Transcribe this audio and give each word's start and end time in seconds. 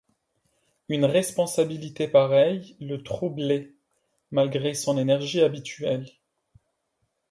Une 0.89 1.05
responsabilité 1.05 2.07
pareille 2.07 2.75
le 2.79 3.03
troublait, 3.03 3.75
malgré 4.31 4.73
son 4.73 4.97
énergie 4.97 5.41
habituelle. 5.41 6.07